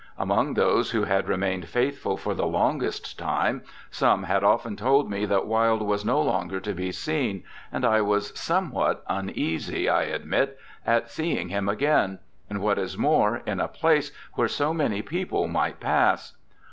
[0.17, 3.61] Among those who had remained faithful for the longest time,
[3.91, 8.01] some had often told me that Wilde was no longer to be seen, and I
[8.01, 12.17] was somewhat uneasy, I admit, at seeing him again,
[12.49, 16.35] and what is more, in a place where so many people might pass.